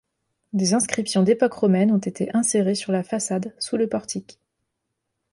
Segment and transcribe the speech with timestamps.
[0.53, 4.39] Des inscriptions d'époque romaine ont été insérées sur la façade, sous le portique.